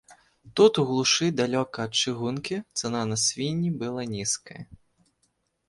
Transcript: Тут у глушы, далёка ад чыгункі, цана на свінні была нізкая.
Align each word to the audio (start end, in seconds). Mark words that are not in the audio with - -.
Тут 0.55 0.79
у 0.83 0.85
глушы, 0.91 1.27
далёка 1.41 1.83
ад 1.91 1.99
чыгункі, 2.01 2.57
цана 2.81 3.03
на 3.13 3.21
свінні 3.27 3.71
была 3.85 4.09
нізкая. 4.17 4.61